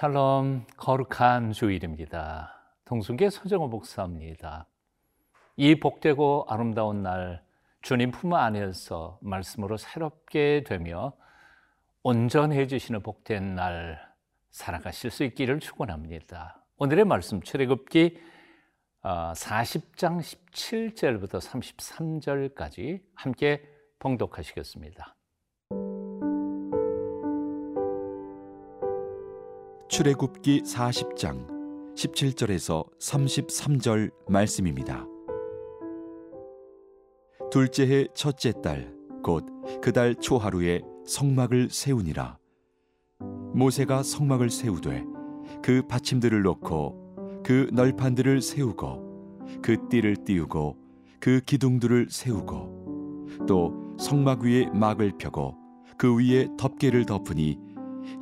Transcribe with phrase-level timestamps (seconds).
[0.00, 2.58] 샬롬 거룩한 주일입니다.
[2.86, 4.66] 동순계 서정호 목사입니다.
[5.56, 7.44] 이 복되고 아름다운 날
[7.82, 11.12] 주님 품 안에서 말씀으로 새롭게 되며
[12.02, 14.00] 온전해지시는 복된 날
[14.48, 16.64] 살아가실 수 있기를 축원합니다.
[16.78, 18.18] 오늘의 말씀 출애굽기
[19.02, 21.42] 40장 어, 17절부터
[22.56, 25.14] 33절까지 함께 봉독하시겠습니다.
[29.90, 35.04] 출애굽기 40장 17절에서 33절 말씀입니다.
[37.50, 38.94] 둘째 해 첫째 달
[39.26, 39.44] 곧
[39.82, 42.38] 그 달 초하루에 성막을 세우니라
[43.52, 45.04] 모세가 성막을 세우되
[45.60, 50.76] 그 받침들을 놓고 그 널판들을 세우고 그 띠를 띄우고
[51.18, 55.56] 그 기둥들을 세우고 또 성막 위에 막을 펴고
[55.98, 57.58] 그 위에 덮개를 덮으니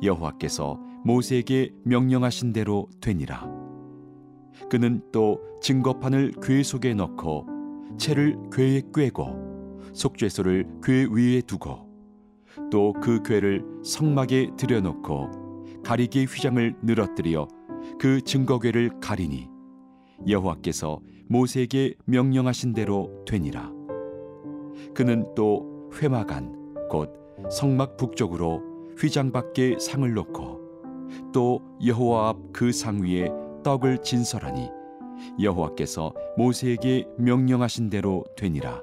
[0.01, 3.49] 여호와께서 모세에게 명령하신 대로 되니라.
[4.69, 7.45] 그는 또 증거판을 궤 속에 넣고
[7.97, 9.49] 채를 궤에 꿰고
[9.93, 11.89] 속죄소를 궤 위에 두고
[12.71, 17.47] 또 그 궤를 성막에 들여놓고 가리개 휘장을 늘어뜨려
[17.99, 19.47] 그 증거궤를 가리니
[20.27, 23.71] 여호와께서 모세에게 명령하신 대로 되니라.
[24.93, 27.13] 그는 또 회막안 곧
[27.49, 28.61] 성막 북쪽으로
[28.97, 30.58] 휘장 밖에 상을 놓고
[31.33, 33.29] 또 여호와 앞 그 상 위에
[33.63, 34.69] 떡을 진설하니
[35.41, 38.81] 여호와께서 모세에게 명령하신 대로 되니라.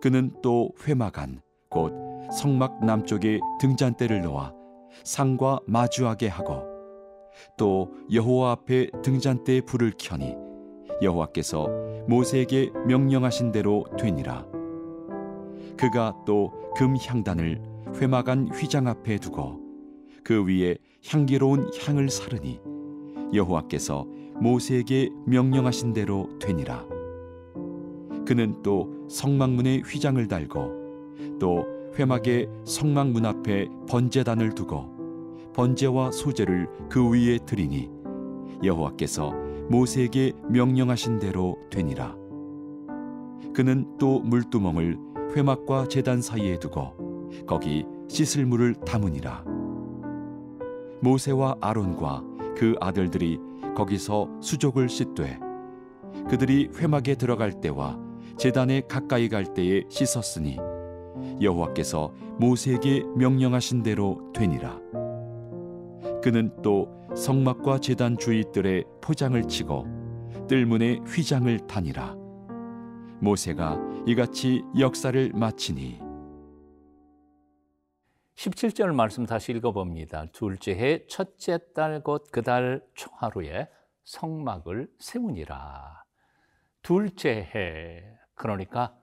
[0.00, 1.40] 그는 또 회막안
[1.70, 1.92] 곧
[2.32, 4.52] 성막 남쪽에 등잔대를 놓아
[5.04, 6.62] 상과 마주하게 하고
[7.56, 10.34] 또 여호와 앞에 등잔대에 불을 켜니
[11.02, 11.68] 여호와께서
[12.08, 14.46] 모세에게 명령하신 대로 되니라.
[15.76, 17.60] 그가 또 금 향단을
[17.96, 19.60] 회막안 휘장 앞에 두고
[20.22, 20.76] 그 위에
[21.06, 22.60] 향기로운 향을 사르니
[23.32, 24.06] 여호와께서
[24.40, 26.86] 모세에게 명령하신 대로 되니라.
[28.26, 31.64] 그는 또 성막문에 휘장을 달고 또
[31.98, 34.96] 회막에 성막문 앞에 번제단을 두고
[35.54, 37.90] 번제와 소제를 그 위에 드리니
[38.62, 39.32] 여호와께서
[39.68, 42.16] 모세에게 명령하신 대로 되니라.
[43.54, 44.98] 그는 또 물두멍을
[45.34, 49.44] 회막과 제단 사이에 두고 거기 씻을 물을 담으니라.
[51.00, 52.22] 모세와 아론과
[52.56, 53.38] 그 아들들이
[53.76, 55.38] 거기서 수족을 씻되
[56.28, 57.98] 그들이 회막에 들어갈 때와
[58.36, 60.58] 제단에 가까이 갈 때에 씻었으니
[61.40, 64.78] 여호와께서 모세에게 명령하신 대로 되니라.
[66.22, 69.86] 그는 또 성막과 제단 주위들에 포장을 치고
[70.48, 72.16] 뜰문에 휘장을 다니라.
[73.20, 76.07] 모세가 이같이 역사를 마치니
[78.38, 80.26] 17절 말씀 다시 읽어봅니다.
[80.32, 83.66] 둘째 해 첫째 달 곧 그 달 초하루에
[84.04, 86.04] 성막을 세우니라.
[86.82, 88.04] 둘째 해
[88.36, 88.96] 그러니까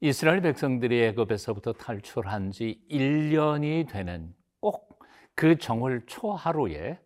[0.00, 4.86] 이스라엘 백성들이 애굽에서부터 탈출한 지 1년이 되는 꼭
[5.34, 6.98] 그 정월 초하루에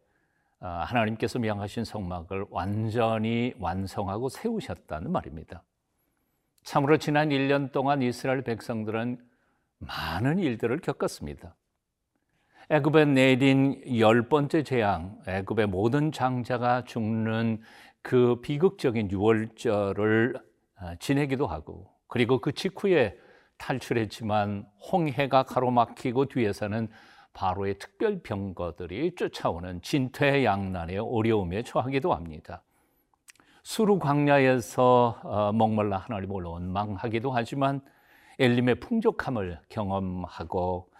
[0.60, 5.64] 어, 하나님께서 명하신 성막을 완전히 완성하고 세우셨다는 말입니다.
[6.62, 9.18] 참으로 지난 1년 동안 이스라엘 백성들은
[9.80, 11.56] 많은 일들을 겪었습니다.
[12.70, 17.60] 애굽에 내린 열 번째 재앙, 애굽의 모든 장자가 죽는
[18.02, 20.40] 그 비극적인 유월절을
[20.76, 23.18] 아, 지내기도 하고, 그리고 그 직후에
[23.58, 26.88] 탈출했지만 홍해가 가로막히고 뒤에서는
[27.32, 32.62] 바로의 특별 병거들이 쫓아오는 진퇴양난의 어려움에 처하기도 합니다.
[33.62, 37.80] 수루 광야에서 어, 목말라 하나님을 원망하기도 하지만
[38.40, 40.90] 엘림의 풍족함을 경험하고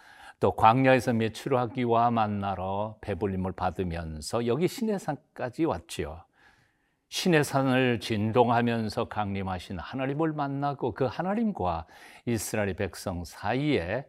[0.41, 6.23] 또 광야에서 매출하기와 만나러 배불림을 받으면서 여기 시내산까지 왔지요.
[7.09, 11.87] 시내산을 진동하면서 강림하신 하나님을 만나고 그 하나님과
[12.26, 14.06] 이스라엘 백성 사이에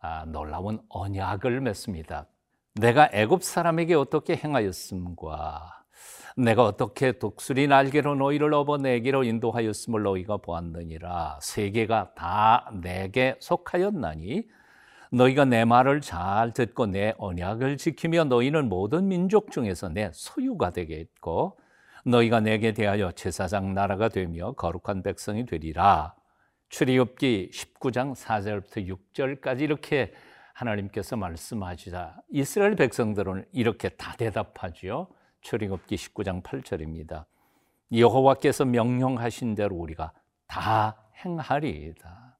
[0.00, 2.26] 아, 놀라운 언약을 맺습니다.
[2.74, 5.83] 내가 애굽 사람에게 어떻게 행하였음과
[6.36, 14.48] 내가 어떻게 독수리 날개로 너희를 업어 내기로 인도하였음을 너희가 보았느니라 세계가 다 내게 속하였나니
[15.12, 21.56] 너희가 내 말을 잘 듣고 내 언약을 지키며 너희는 모든 민족 중에서 내 소유가 되겠고
[22.04, 26.16] 너희가 내게 대하여 제사장 나라가 되며 거룩한 백성이 되리라
[26.68, 30.12] 출애굽기 19장 4절부터 6절까지 이렇게
[30.52, 35.06] 하나님께서 말씀하시자 이스라엘 백성들은 이렇게 다 대답하지요.
[35.44, 37.26] 출애굽기 19장 8절입니다.
[37.92, 40.12] 여호와께서 명령하신 대로 우리가
[40.48, 42.38] 다 행하리이다.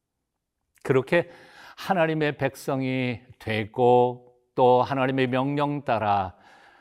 [0.82, 1.30] 그렇게
[1.76, 6.34] 하나님의 백성이 되고 또 하나님의 명령 따라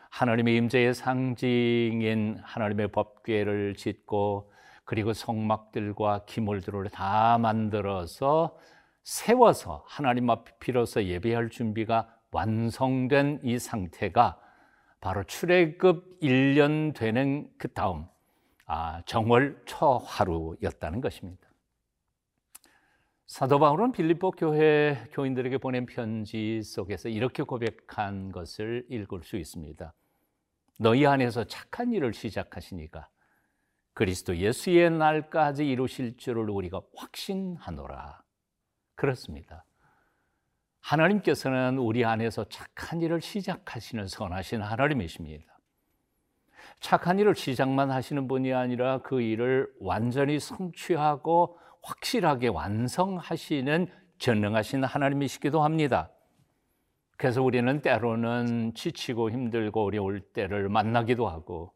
[0.09, 4.51] 하나님의 임재의 상징인 하나님의 법궤를 짓고
[4.85, 8.57] 그리고 성막들과 기물들을 다 만들어서
[9.03, 14.39] 세워서 하나님 앞에 비로소 예배할 준비가 완성된 이 상태가
[15.03, 18.05] 바로 출애굽 1년 되는 그 다음
[18.65, 21.45] 아, 정월 초하루였다는 것입니다.
[23.25, 29.93] 사도 바울은 빌립보 교회 교인들에게 보낸 편지 속에서 이렇게 고백한 것을 읽을 수 있습니다.
[30.79, 33.09] 너희 안에서 착한 일을 시작하시니까
[33.93, 38.23] 그리스도 예수의 날까지 이루실 줄을 우리가 확신하노라.
[38.95, 39.65] 그렇습니다.
[40.83, 45.45] 하나님께서는 우리 안에서 착한 일을 시작하시는 선하신 하나님이십니다.
[46.81, 53.87] 착한 일을 시작만 하시는 분이 아니라 그 일을 완전히 성취하고 확실하게 완성하시는
[54.17, 56.11] 전능하신 하나님이시기도 합니다.
[57.15, 61.71] 그래서 우리는 때로는 지치고 힘들고 어려울 때를 만나기도 하고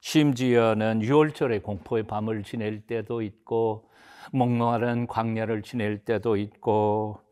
[0.00, 3.90] 심지어는 유월절에 공포의 밤을 지낼 때도 있고
[4.32, 7.27] 몽롱하는 광야를 지낼 때도 있고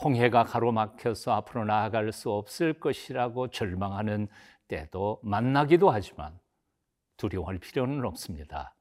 [0.00, 4.28] 홍해가 가로막혀서 앞으로 나아갈 수 없을 것이라고 절망하는
[4.68, 6.38] 때도 만나기도 하지만
[7.16, 8.74] 두려워할 필요는 없습니다.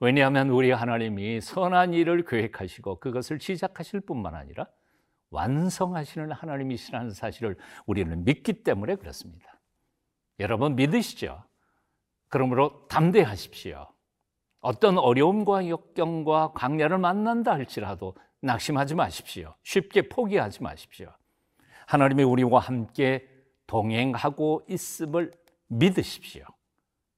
[0.00, 4.66] 왜냐하면 우리 하나님이 선한 일을 계획하시고 그것을 시작하실 뿐만 아니라
[5.30, 7.56] 완성하시는 하나님이시라는 사실을
[7.86, 9.60] 우리는 믿기 때문에 그렇습니다.
[10.40, 11.44] 여러분 믿으시죠?
[12.28, 13.92] 그러므로 담대하십시오.
[14.60, 19.54] 어떤 어려움과 역경과 광야를 만난다 할지라도 낙심하지 마십시오.
[19.62, 21.12] 쉽게 포기하지 마십시오.
[21.86, 23.28] 하나님이 우리와 함께
[23.66, 25.32] 동행하고 있음을
[25.68, 26.44] 믿으십시오.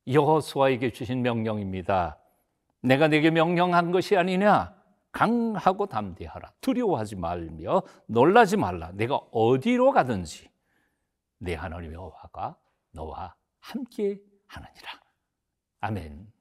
[0.07, 2.19] 여호수아에게 주신 명령입니다.
[2.81, 4.75] 내가 내게 명령한 것이 아니냐?
[5.13, 6.53] 강하고 담대하라.
[6.61, 8.91] 두려워하지 말며 놀라지 말라.
[8.93, 10.51] 내가 어디로 가든지
[11.39, 12.57] 내 하나님 여호와가
[12.93, 14.91] 너와 함께 하느니라.
[15.81, 16.33] 아멘.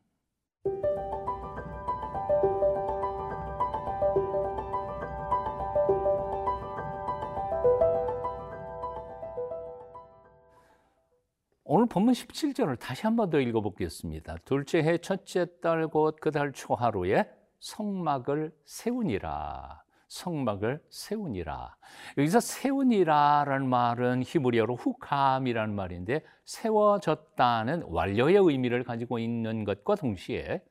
[11.92, 14.38] 본문 17절을 다시 한 번 더 읽어보겠습니다.
[14.46, 17.30] 둘째 해 첫째 달 곧 그 달 초하루에
[17.60, 19.84] 성막을 세우니라.
[20.08, 21.76] 성막을 세우니라.
[22.18, 30.64] 여기서 세우니라라는 말은 히브리어로 후캄이라는 말인데 세워졌다는 완료의 의미를 가지고 있는 것과 동시에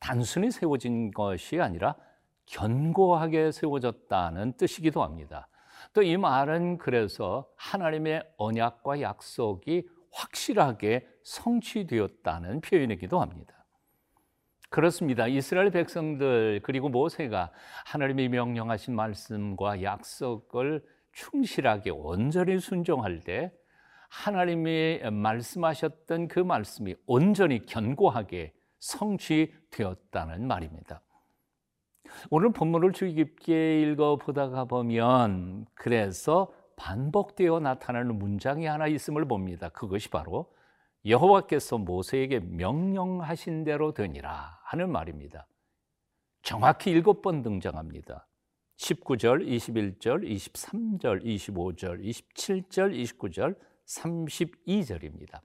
[0.00, 1.94] 단순히 세워진 것이 아니라
[2.46, 5.46] 견고하게 세워졌다는 뜻이기도 합니다.
[5.94, 13.60] 또 이 말은 그래서 하나님의 언약과 약속이 확실하게 성취되었다는 표현이기도 합니다.
[14.68, 15.26] 그렇습니다.
[15.26, 17.50] 이스라엘 백성들 그리고 모세가
[17.86, 23.52] 하나님이 명령하신 말씀과 약속을 충실하게 온전히 순종할 때
[24.08, 31.02] 하나님이 말씀하셨던 그 말씀이 온전히 견고하게 성취되었다는 말입니다.
[32.30, 39.68] 오늘 본문을 주의 깊게 읽어 보다가 보면 그래서 반복되어 나타나는 문장이 하나 있음을 봅니다.
[39.68, 40.50] 그것이 바로
[41.04, 45.46] 여호와께서 모세에게 명령하신 대로 되니라 하는 말입니다.
[46.42, 48.26] 정확히 일곱 번 등장합니다.
[48.78, 53.56] 19절, 21절, 23절, 25절, 27절, 29절,
[53.86, 55.40] 32절입니다.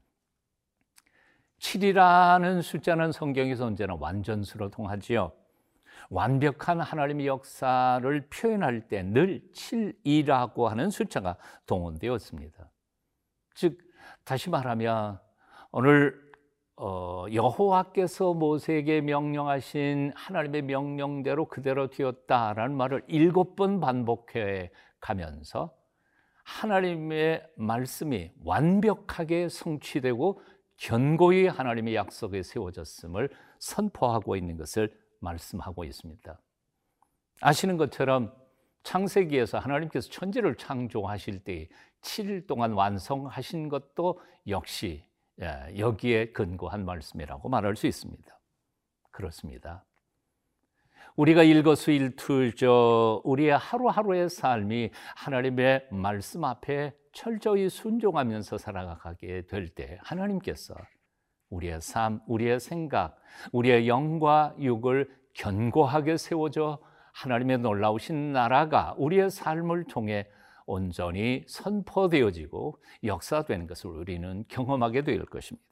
[1.60, 5.34] 7이라는 숫자는 성경에서 언제나 완전수로 통하지요.
[6.10, 12.70] 완벽한 하나님의 역사를 표현할 때 늘 7이라고 하는 숫자가 동원되었습니다.
[13.56, 13.78] 즉
[14.24, 15.20] 다시 말하면
[15.72, 16.24] 오늘
[16.78, 25.74] 어, 여호와께서 모세에게 명령하신 하나님의 명령대로 그대로 되었다라는 말을 일곱 번 반복해 가면서
[26.44, 30.42] 하나님의 말씀이 완벽하게 성취되고
[30.78, 34.94] 견고히 하나님의 약속에 세워졌음을 선포하고 있는 것을
[35.26, 36.40] 말씀하고 있습니다.
[37.42, 38.34] 아시는 것처럼
[38.84, 41.68] 창세기에서 하나님께서 천지를 창조하실 때
[42.02, 45.04] 7일 동안 완성하신 것도 역시
[45.42, 48.40] 예, 여기에 근거한 말씀이라고 말할 수 있습니다.
[49.12, 49.84] 그렇습니다.
[51.18, 60.76] 우리가 일거수일투저 우리의 하루하루의 삶이 하나님의 말씀 앞에 철저히 순종하면서 살아가게 될 때 하나님께서
[61.50, 63.18] 우리의 삶, 우리의 생각,
[63.52, 66.80] 우리의 영과 육을 견고하게 세워져
[67.14, 70.28] 하나님의 놀라우신 나라가 우리의 삶을 통해
[70.66, 75.66] 온전히 선포되어지고 역사되는 것을 우리는 경험하게 될 것입니다.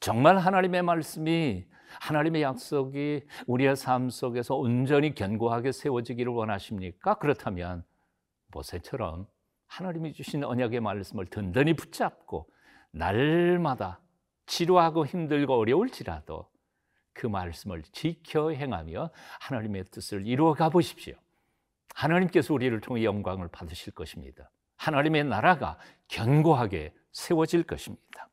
[0.00, 1.66] 정말 하나님의 말씀이
[2.00, 7.14] 하나님의 약속이 우리의 삶 속에서 온전히 견고하게 세워지기를 원하십니까?
[7.14, 7.84] 그렇다면
[8.48, 9.26] 모세처럼
[9.66, 12.48] 하나님이 주신 언약의 말씀을 든든히 붙잡고
[12.92, 14.01] 날마다
[14.52, 16.46] 지루하고 힘들고 어려울지라도
[17.14, 19.08] 그 말씀을 지켜 행하며
[19.40, 21.14] 하나님의 뜻을 이루어 가 보십시오.
[21.94, 24.50] 하나님께서 우리를 통해 영광을 받으실 것입니다.
[24.76, 25.78] 하나님의 나라가
[26.08, 28.28] 견고하게 세워질 것입니다.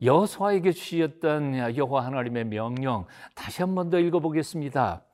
[0.00, 5.04] 여호수아에게 주셨던 여호와 하나님의 명령 다시 한 번 더 읽어보겠습니다.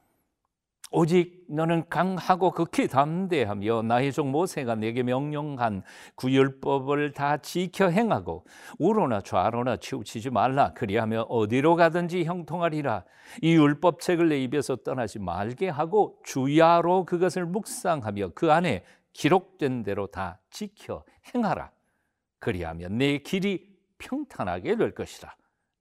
[0.97, 5.83] 오직 너는 강하고 극히 담대하며 나의 종 모세가 내게 명령한
[6.15, 8.47] 구율법을 다 지켜 행하고
[8.79, 10.73] 우로나 좌로나 치우치지 말라.
[10.73, 13.05] 그리하며 어디로 가든지 형통하리라.
[13.43, 18.85] 이 율법책을 내 입에서 떠나지 말게 하고 주야로 그것을 묵상하며 그 안에
[19.15, 21.03] 기록된 대로 다 지켜
[21.35, 21.73] 행하라.
[22.39, 25.35] 그리하면 내 길이 평탄하게 될 것이라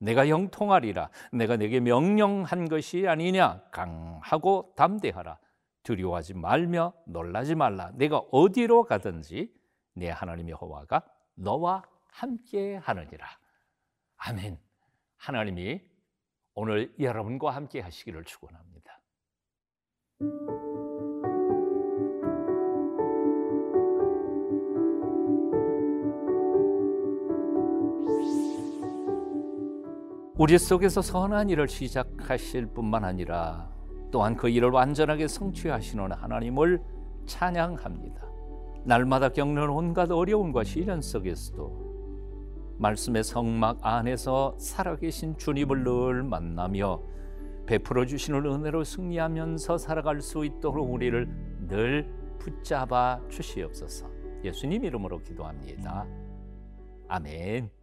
[0.03, 1.09] 내가 형통하리라.
[1.31, 3.63] 내가 내게 명령한 것이 아니냐?
[3.71, 5.39] 강하고 담대하라.
[5.83, 7.91] 두려워하지 말며 놀라지 말라.
[7.95, 9.53] 내가 어디로 가든지
[9.93, 11.03] 내 하나님 여호와가
[11.35, 13.25] 너와 함께 하느니라.
[14.17, 14.59] 아멘.
[15.17, 15.81] 하나님이
[16.53, 19.01] 오늘 여러분과 함께 하시기를 축원합니다.
[30.35, 33.69] 우리 속에서 선한 일을 시작하실 뿐만 아니라
[34.11, 36.81] 또한 그 일을 완전하게 성취하시는 하나님을
[37.27, 38.23] 찬양합니다.
[38.83, 41.93] 날마다 겪는 온갖 어려움과 시련 속에서도
[42.79, 47.01] 말씀의 성막 안에서 살아계신 주님을 늘 만나며
[47.67, 51.27] 베풀어 주시는 은혜로 승리하면서 살아갈 수 있도록 우리를
[51.67, 54.09] 늘 붙잡아 주시옵소서.
[54.43, 56.07] 예수님 이름으로 기도합니다.
[57.07, 57.82] 아멘.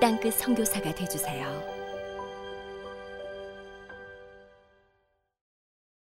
[0.00, 1.75] 땅끝 성교사가 되주세요